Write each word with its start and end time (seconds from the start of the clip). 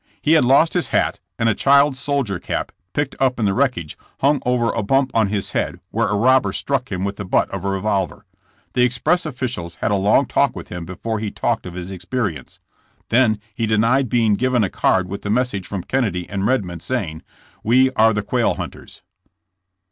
He 0.23 0.31
had 0.33 0.43
lost 0.43 0.73
his 0.73 0.87
hat, 0.87 1.19
and 1.37 1.47
a 1.47 1.53
child's 1.53 1.99
soldier 1.99 2.39
cap, 2.39 2.71
picked 2.91 3.15
up 3.19 3.39
in 3.39 3.45
the 3.45 3.53
wreckage, 3.53 3.95
hung 4.19 4.41
over 4.47 4.71
a 4.71 4.81
bump 4.81 5.11
on 5.13 5.27
his 5.27 5.51
head 5.51 5.79
where 5.91 6.07
a 6.07 6.15
robber 6.15 6.51
struck 6.53 6.91
him 6.91 7.03
with 7.03 7.17
the 7.17 7.23
butt 7.23 7.51
of 7.51 7.63
a 7.63 7.69
revolver. 7.69 8.25
The 8.73 8.81
express 8.81 9.27
officials 9.27 9.75
had 9.75 9.91
a 9.91 9.95
long 9.95 10.25
talk 10.25 10.55
with 10.55 10.69
him 10.69 10.85
before 10.85 11.19
he 11.19 11.29
talked 11.29 11.67
of 11.67 11.75
his 11.75 11.91
experience. 11.91 12.57
Then 13.09 13.37
he 13.53 13.67
denied 13.67 14.09
being 14.09 14.33
given 14.33 14.63
a 14.63 14.71
card 14.71 15.07
with 15.07 15.21
the 15.21 15.29
message 15.29 15.67
from 15.67 15.83
Kennedy 15.83 16.27
and 16.27 16.45
Kedmond, 16.47 16.81
saying: 16.81 17.21
"We 17.63 17.91
are 17.91 18.11
the 18.11 18.23
quail 18.23 18.55
hunters." 18.55 19.03